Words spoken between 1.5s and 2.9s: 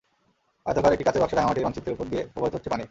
মানচিত্রের ওপর দিয়ে প্রবাহিত হচ্ছে পানি।